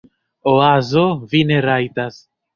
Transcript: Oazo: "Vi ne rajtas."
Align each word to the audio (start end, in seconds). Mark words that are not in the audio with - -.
Oazo: 0.53 1.03
"Vi 1.35 1.43
ne 1.53 1.61
rajtas." 1.69 2.21